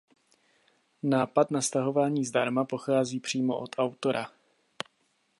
[1.03, 4.31] Nápad na stahování zdarma pochází přímo od autora.